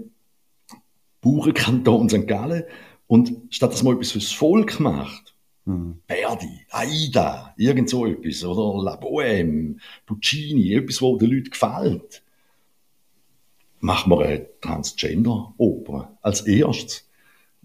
[1.20, 2.26] Bauernkanton St.
[2.26, 2.64] Gallen
[3.06, 5.34] und statt dass man etwas fürs Volk macht,
[5.66, 5.98] mhm.
[6.06, 12.22] Verdi, Aida, irgend so etwas, oder La Bohème, Puccini, etwas, wo den Leuten gefällt,
[13.86, 17.08] machen wir eine Transgender-Oper als erstes.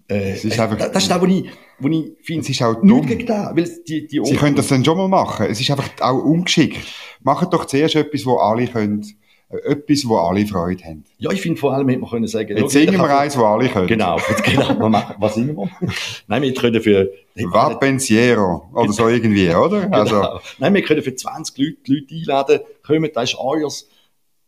[0.08, 2.80] Äh, das ist einfach, das ist das, was ich, wo ich finde, es ist auch
[2.80, 3.06] dumm.
[3.06, 5.46] gegen das, weil die, die Sie können das dann schon mal machen.
[5.50, 6.78] Es ist einfach auch ungeschickt.
[7.22, 9.04] Macht doch zuerst etwas, wo alle können,
[9.50, 11.04] äh, etwas, wo alle Freude haben.
[11.18, 13.68] Ja, ich finde vor allem, hätte man können sagen, Jetzt singen wir eins, wo alle
[13.68, 13.88] können.
[13.88, 14.88] Genau, genau.
[14.88, 15.70] Machen, was singen wir?
[16.28, 17.10] Nein, wir können für...
[17.34, 18.92] Vapensiero, oder genau.
[18.92, 19.80] so irgendwie, oder?
[19.82, 19.98] Genau.
[19.98, 20.40] Also.
[20.58, 23.88] Nein, wir können für 20 Leute, Leute einladen, kommen, das ist euers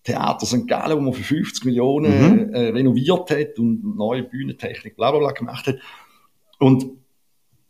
[0.05, 0.69] Theater St.
[0.69, 2.55] Gallen, wo man für 50 Millionen mhm.
[2.55, 5.79] äh, renoviert hat und neue Bühnentechnik, bla bla bla gemacht hat.
[6.59, 6.85] Und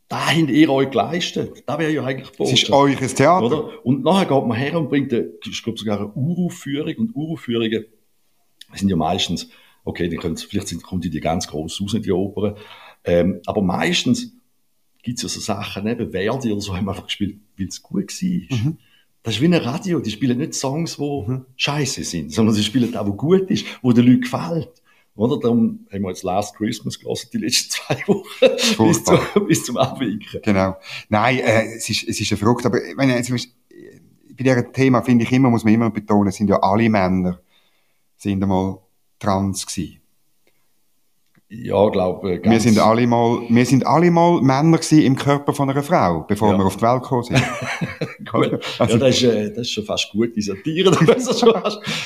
[0.08, 1.62] da habt ihr euch geleistet.
[1.66, 2.30] Da wäre ja eigentlich.
[2.38, 3.46] Es ist euch ein Theater.
[3.46, 3.86] Oder?
[3.86, 6.94] Und nachher geht man her und bringt, eine, ich glaube sogar eine Uraufführung.
[6.98, 7.86] Und Uraufführungen
[8.74, 9.48] sind ja meistens,
[9.84, 12.56] okay, die können, vielleicht sind, kommt die ganz groß raus, die Opern.
[13.04, 14.32] Ähm, aber meistens
[15.02, 17.82] gibt es ja so Sachen, eben Verdi oder so, haben wir einfach gespielt, weil es
[17.82, 18.58] gut war.
[18.58, 18.78] Mhm.
[19.24, 20.00] Das ist wie ein Radio.
[20.00, 21.46] Die spielen nicht Songs, die mhm.
[21.56, 24.70] scheiße sind, sondern sie spielen auch, wo gut ist, wo den Leuten gefällt.
[25.16, 25.40] Oder?
[25.40, 29.78] Darum haben wir jetzt Last Christmas gelesen, die letzten zwei Wochen, bis, zu, bis zum
[29.78, 30.40] Abwinken.
[30.42, 30.76] Genau.
[31.08, 32.66] Nein, äh, es ist, es ist eine Frucht.
[32.66, 36.58] Aber wenn, also, bei diesem Thema finde ich immer, muss man immer betonen, sind ja
[36.60, 37.40] alle Männer,
[38.16, 38.78] sind einmal
[39.18, 40.03] trans gewesen.
[41.62, 45.82] Ja, glaube wir sind alle mal, wir sind alle mal Männer im Körper von einer
[45.82, 46.58] Frau, bevor ja.
[46.58, 47.42] wir auf die Welt gekommen sind.
[48.30, 48.60] gut.
[48.78, 50.90] Also, ja, das ist, äh, das ist schon fast gute Satire.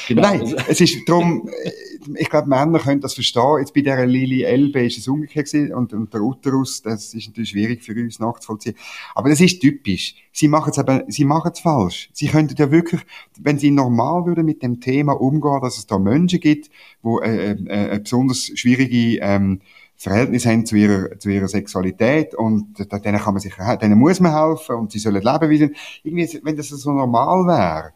[0.08, 0.22] genau.
[0.22, 1.70] Nein, es ist darum, äh,
[2.16, 3.58] ich glaube, Männer können das verstehen.
[3.58, 7.50] Jetzt bei dieser Lili Elbe ist es umgekehrt und, und der Uterus, das ist natürlich
[7.50, 8.74] schwierig für uns nachzuvollziehen.
[9.14, 10.14] Aber das ist typisch.
[10.32, 12.10] Sie machen es eben, sie machen es falsch.
[12.12, 13.00] Sie könnten ja wirklich,
[13.38, 16.70] wenn sie normal würden mit dem Thema umgehen, dass es da Menschen gibt,
[17.02, 19.60] wo äh, äh, eine besonders schwierige ähm,
[19.96, 24.32] Verhältnis haben zu ihrer, zu ihrer Sexualität und denen kann man sich, denen muss man
[24.32, 27.92] helfen und sie sollen leben wie sie, irgendwie, wenn das so normal wäre,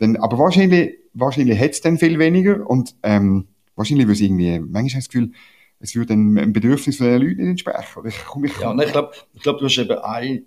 [0.00, 4.58] dann, aber wahrscheinlich, wahrscheinlich hätte es dann viel weniger und ähm, wahrscheinlich würde es irgendwie,
[4.58, 5.32] manchmal habe das Gefühl,
[5.78, 8.06] es würde ein Bedürfnis von den Leuten nicht entsprechen.
[8.06, 10.44] Ich, ich, ja, nein, ich glaube, ich glaub, du hast eben ein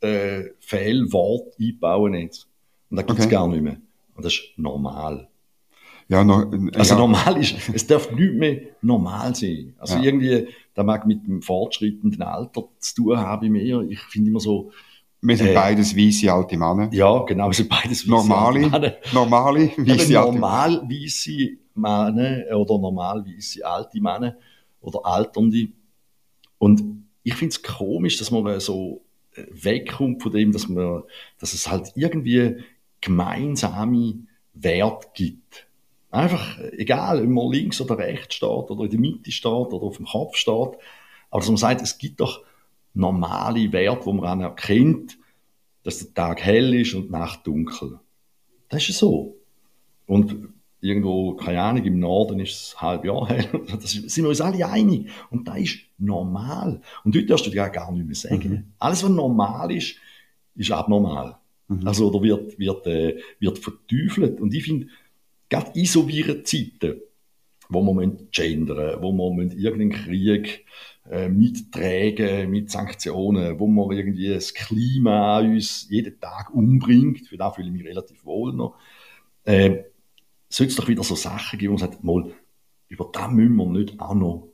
[0.00, 2.48] äh, Fehlwort einbauen jetzt.
[2.90, 3.34] Und da gibt es okay.
[3.34, 3.76] gar nicht mehr.
[4.14, 5.28] Und das ist normal.
[6.08, 7.00] Ja, no, also ja.
[7.00, 9.74] normal ist, es darf nicht mehr normal sein.
[9.78, 10.02] Also ja.
[10.02, 13.80] irgendwie, da mag mit dem fortschreitenden Alter zu tun haben mehr.
[13.80, 14.72] Ich finde immer so,
[15.22, 16.90] wir sind äh, beides weiße alte Männer.
[16.92, 18.96] Ja, genau, wir sind beides weiße alte Männer.
[19.12, 24.36] Normale, weiße alte Normal weiße Männer oder normal weiße alte Männer
[24.80, 25.68] oder alternde.
[26.58, 26.82] Und
[27.22, 29.04] ich finde es komisch, dass man so
[29.34, 31.04] äh, wegkommt von dem, dass man,
[31.38, 32.56] dass es halt irgendwie
[33.00, 35.68] gemeinsame Wert gibt.
[36.10, 39.96] Einfach, egal, ob man links oder rechts steht oder in der Mitte steht oder auf
[39.96, 40.76] dem Kopf steht.
[41.30, 42.42] Aber dass man sagt, es gibt doch
[42.94, 45.18] normale Werte, wo man erkennt,
[45.82, 47.98] dass der Tag hell ist und die Nacht dunkel.
[48.68, 49.36] Das ist so.
[50.06, 50.48] Und
[50.80, 53.48] irgendwo, keine Ahnung, im Norden ist es halb Jahr hell.
[53.68, 55.08] Da sind wir uns alle einig.
[55.30, 56.80] Und das ist normal.
[57.04, 58.50] Und dort darfst du dir gar nicht mehr sagen.
[58.50, 58.64] Mhm.
[58.78, 59.96] Alles, was normal ist,
[60.54, 61.36] ist abnormal.
[61.68, 61.86] Mhm.
[61.86, 64.40] Also, oder wird, wird, äh, wird verteufelt.
[64.40, 64.88] Und ich finde,
[65.48, 67.00] gerade in so Zeiten,
[67.72, 70.64] wo man gendern wo man irgendeinen Krieg
[71.10, 77.54] äh, mittragen, mit Sanktionen, wo man irgendwie das Klima uns jeden Tag umbringt, für das
[77.54, 78.76] fühle ich mich relativ wohl noch,
[79.44, 79.84] äh,
[80.48, 82.32] sollte es doch wieder so Sachen geben, wo man sagt, mal,
[82.88, 84.52] über das müssen wir nicht auch noch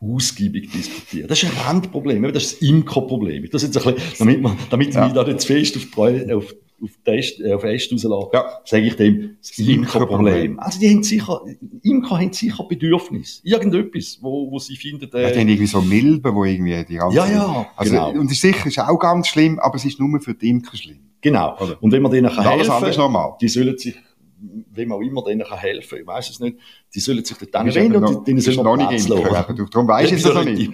[0.00, 1.26] ausgiebig diskutieren.
[1.26, 3.48] Das ist ein Randproblem, das ist das Imkerproblem.
[3.50, 5.00] Das jetzt ein bisschen, damit, man, damit ja.
[5.00, 8.60] ich mich da nicht zu fest auf, auf, auf, Test, äh, auf Est rauslasse, ja.
[8.64, 10.58] sage ich dem, das Imkerproblem.
[10.58, 11.40] Also die haben sicher,
[11.82, 13.40] Imker haben sicher Bedürfnis.
[13.44, 16.96] Irgendetwas, wo, wo sie finden, äh, ja, die haben irgendwie so Milben, wo irgendwie die
[16.96, 17.16] ganze...
[17.16, 18.10] Ja, ja, also, genau.
[18.10, 21.00] Und ist sicher, ist auch ganz schlimm, aber es ist nur für die Imker schlimm.
[21.20, 21.56] Genau.
[21.58, 21.82] Oder?
[21.82, 23.36] Und wenn man denen kann helfen kann, normal.
[23.40, 23.96] die sollen sich
[24.40, 26.58] wem auch immer denen kann helfen kann, ich weiß es nicht,
[26.94, 29.68] die sollen sich dort anwenden und denen sollen wir Platz lassen.
[29.70, 30.72] Darum weiss ich es noch nicht.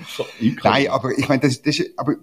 [0.63, 2.17] Nein, aber ich meine, das, das, aber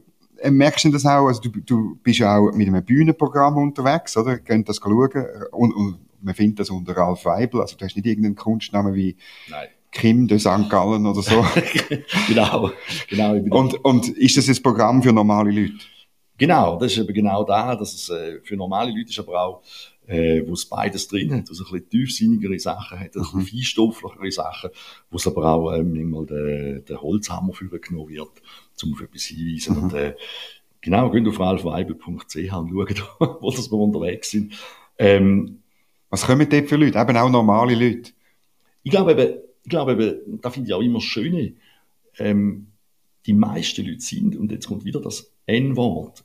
[0.49, 1.27] merkst du das auch?
[1.27, 4.39] Also du, du bist ja auch mit einem Bühnenprogramm unterwegs, oder?
[4.39, 8.06] Könnt das schauen und, und man findet das unter Ralf Weibel, also du hast nicht
[8.06, 9.15] irgendeinen Kunstnamen wie
[9.49, 9.67] Nein.
[9.91, 10.69] Kim de St.
[10.69, 11.45] Gallen oder so.
[12.27, 12.71] genau,
[13.10, 13.34] genau.
[13.58, 15.73] und, und ist das ein Programm für normale Leute?
[16.38, 19.63] Genau, das ist eben genau da, dass es äh, für normale Leute ist, aber auch,
[20.08, 23.41] äh, wo es beides drin hat, wo es ein bisschen tiefsinnigere Sachen hat, ein bisschen
[23.41, 24.71] feinstofflichere Sachen,
[25.12, 28.41] wo es aber auch ähm, manchmal der, der Holzhammer für genommen wird,
[28.83, 29.77] um auf etwas hinzuweisen.
[29.77, 30.15] Und, äh,
[30.81, 32.67] genau, geht auf ralfweibel.ch und schauen,
[33.41, 34.53] wo das wir unterwegs sind.
[34.97, 35.59] Ähm,
[36.09, 36.99] Was kommen dort für Leute?
[36.99, 38.11] Eben auch normale Leute.
[38.83, 41.53] ich glaube eben, ich glaube eben, da finde ich auch immer das Schöne,
[42.17, 42.67] ähm,
[43.25, 46.23] die meisten Leute sind, und jetzt kommt wieder das N-Wort,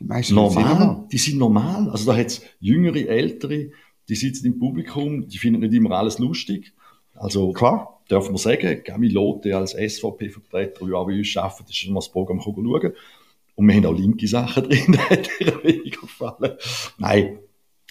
[0.00, 1.08] Die meisten Leute sind normal.
[1.12, 1.88] Die sind normal.
[1.90, 3.70] Also da hat es jüngere, ältere,
[4.08, 6.72] die sitzen im Publikum, die finden nicht immer alles lustig.
[7.14, 7.93] Also Klar.
[8.08, 12.10] Darf man sagen, Gamilote als SVP-Vertreter, die auch bei uns arbeitet, ist schon mal das
[12.10, 12.92] Programm schauen.
[13.56, 16.56] Und wir haben auch linke Sachen drin, da hat ihr weniger gefallen.
[16.98, 17.38] Nein.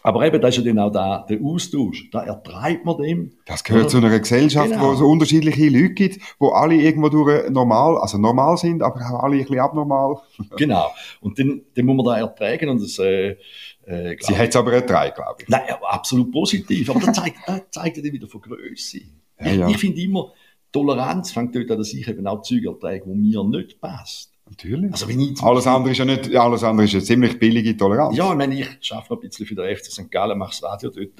[0.05, 2.09] Aber eben, da ist ja dann auch da, der Austausch.
[2.11, 3.31] Da ertreibt man dem.
[3.45, 3.89] Das gehört Oder?
[3.89, 4.89] zu einer Gesellschaft, Genau.
[4.89, 8.99] wo es so unterschiedliche Leute gibt, wo alle irgendwo durch normal, also normal sind, aber
[8.99, 10.17] auch alle ein bisschen abnormal.
[10.57, 10.91] Genau.
[11.21, 13.37] Und dann, dann muss man da ertragen und das, äh,
[13.85, 15.47] äh, Sie hat es aber ertragen, glaube ich.
[15.47, 16.89] Nein, absolut positiv.
[16.89, 18.99] Aber das zeigt, das zeigt ja wieder von Größe.
[19.45, 20.31] Ja, ich finde immer,
[20.71, 24.31] Toleranz fängt dort an, dass ich eben auch Zeug ertrage, wo mir nicht passt.
[24.49, 24.91] Natürlich.
[24.91, 27.77] Also wenn ich alles andere ist ja nicht, ja, alles andere ist eine ziemlich billige
[27.77, 28.15] Toleranz.
[28.17, 30.11] Ja, ich meine, ich arbeite noch ein bisschen für den FC St.
[30.11, 31.19] Gallen, mache das Radio dort,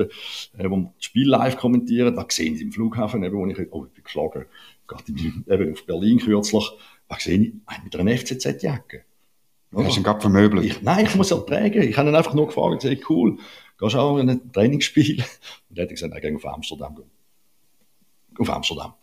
[0.57, 2.15] äh, wo wir das Spiel live kommentieren.
[2.15, 4.45] Da sehen Sie im Flughafen, eben, wo ich, oh, ich bin geschlagen,
[4.87, 6.69] gerade in- eben auf Berlin kürzlich,
[7.07, 9.03] da sehe ich einen mit einer FCZ-Jacke.
[9.71, 10.65] Du hast ihn gerade vermöbelt.
[10.65, 11.81] Ich, nein, ich muss ertragen.
[11.81, 13.37] Ich habe ihn einfach nur gefragt, gesagt, cool,
[13.79, 15.23] gehst du auch in ein Trainingsspiel?
[15.69, 16.97] Und er hat gesagt, er auf Amsterdam.
[18.39, 18.93] Auf Amsterdam.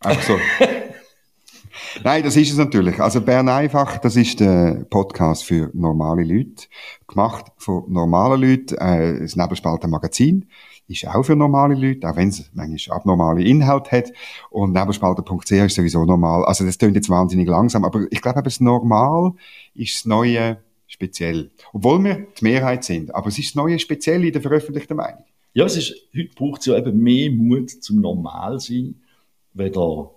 [0.00, 0.38] Einfach so.
[2.04, 3.00] Nein, das ist es natürlich.
[3.00, 6.66] Also Bern einfach, das ist der Podcast für normale Leute.
[7.06, 8.74] Gemacht von normalen Leuten.
[8.76, 10.46] Äh, das Nebelspalter Magazin
[10.88, 14.12] ist auch für normale Leute, auch wenn es manchmal abnormale Inhalte hat.
[14.50, 16.44] Und nebelspalter.ch ist sowieso normal.
[16.44, 19.32] Also das klingt jetzt wahnsinnig langsam, aber ich glaube, das Normal
[19.74, 21.50] ist das Neue speziell.
[21.72, 23.14] Obwohl wir die Mehrheit sind.
[23.14, 25.24] Aber es ist das Neue speziell in der veröffentlichten Meinung.
[25.54, 29.00] Ja, es ist, heute braucht es ja eben mehr Mut zum Normalsein,
[29.54, 30.10] weder,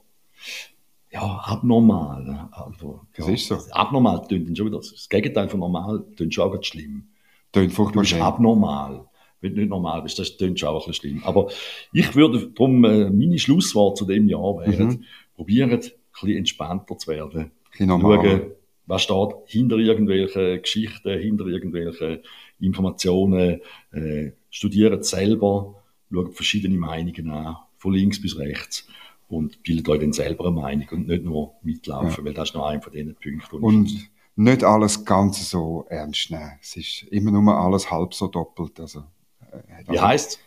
[1.11, 2.49] ja, abnormal.
[2.51, 3.57] Also, Das ja, ist so.
[3.71, 7.03] Abnormal tönt dann schon wieder, das Gegenteil von normal tönt schon auch ganz schlimm.
[7.51, 8.21] Tönt Du furchtbar bist schön.
[8.21, 9.05] abnormal.
[9.41, 11.23] Wenn du nicht normal bist, das tönt schon auch ein bisschen schlimm.
[11.23, 11.49] Aber
[11.91, 15.03] ich würde darum, äh, meine Schlusswort zu dem Jahr wären, Mhm.
[15.35, 17.51] probieren, ein bisschen entspannter zu werden.
[17.79, 17.89] Ein.
[17.89, 18.41] Schauen,
[18.85, 22.19] was steht hinter irgendwelchen Geschichten, hinter irgendwelchen
[22.59, 28.87] Informationen, äh, studieren es selber, schauen verschiedene Meinungen an, von links bis rechts
[29.27, 32.67] und bildet euch dann selber eine Meinung und nicht nur mitlaufen, weil das ist noch
[32.67, 33.63] ein von diesen Punkten.
[33.63, 36.51] Und nicht alles ganz so ernst nehmen.
[36.61, 38.79] Es ist immer nur alles halb so doppelt.
[38.79, 39.03] Also,
[39.51, 40.39] äh, Wie heisst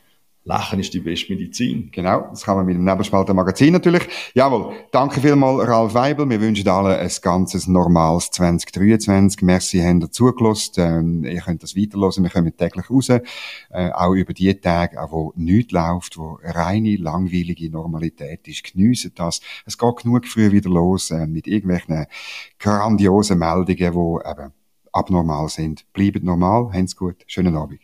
[0.47, 1.89] Lachen ist die beste Medizin.
[1.91, 4.03] Genau, das kann man mit dem Nebelspalter Magazin natürlich.
[4.35, 6.29] Jawohl, danke vielmals Ralf Weibel.
[6.29, 9.41] Wir wünschen allen ein ganzes normales 2023.
[9.41, 10.75] Merci, habt ihr zugelassen.
[10.77, 12.23] Ähm, ihr könnt das weiterhören.
[12.25, 13.09] Wir kommen täglich raus.
[13.09, 13.21] Äh,
[13.71, 18.71] auch über die Tage, auch wo nichts läuft, wo reine, langweilige Normalität ist.
[18.71, 19.41] Geniessen das.
[19.65, 22.05] Es geht genug früh wieder los äh, mit irgendwelchen
[22.59, 23.83] grandiosen Meldungen, die
[24.31, 24.53] eben
[24.93, 25.91] abnormal sind.
[25.95, 27.25] Bleibt normal, habt's gut.
[27.27, 27.84] Schönen Abend.